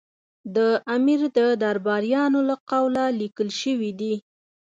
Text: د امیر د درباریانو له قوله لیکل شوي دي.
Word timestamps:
د 0.55 0.57
امیر 0.95 1.21
د 1.37 1.39
درباریانو 1.63 2.39
له 2.49 2.55
قوله 2.69 3.03
لیکل 3.19 3.49
شوي 3.61 3.91
دي. 3.99 4.13